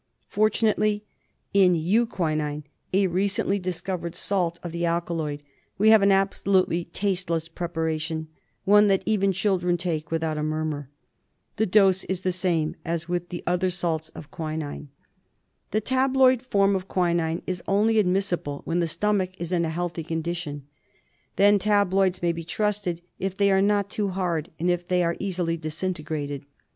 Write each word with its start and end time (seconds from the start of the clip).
Fortunately 0.29 1.03
in 1.53 1.75
euquinine, 1.75 2.63
a 2.91 3.05
recently 3.05 3.59
discovered 3.59 4.15
salt 4.15 4.57
of 4.63 4.71
the 4.71 4.83
alkaloid, 4.83 5.43
we 5.77 5.89
have 5.91 6.01
an 6.01 6.11
absolutely 6.11 6.85
tasteless 6.85 7.47
preparation, 7.47 8.27
one 8.65 8.87
that 8.87 9.03
even 9.05 9.31
children 9.31 9.77
take 9.77 10.09
without 10.09 10.39
a 10.39 10.43
murmur. 10.43 10.89
The 11.57 11.67
dose 11.67 12.03
is 12.05 12.21
the 12.21 12.31
same 12.31 12.75
as 12.83 13.03
for 13.03 13.19
the 13.19 13.43
other 13.45 13.69
salts 13.69 14.09
of 14.15 14.31
quinine. 14.31 14.87
The 15.69 15.81
tabloid 15.81 16.41
form 16.41 16.75
of 16.75 16.87
quinine 16.87 17.43
is 17.45 17.61
only 17.67 17.99
admissible 17.99 18.61
when 18.65 18.79
the 18.79 18.87
stomach 18.87 19.39
is 19.39 19.51
in 19.51 19.65
a 19.65 19.69
healthy 19.69 20.03
condition. 20.03 20.65
Then 21.35 21.59
tabloids 21.59 22.23
may 22.23 22.31
be 22.31 22.43
trusted 22.43 23.03
if 23.19 23.37
they 23.37 23.51
are 23.51 23.61
not 23.61 23.91
too 23.91 24.07
hard, 24.09 24.49
and 24.59 24.67
if 24.71 24.87
they 24.87 25.03
are 25.03 25.15
easily 25.19 25.57
disintegrated. 25.57 26.43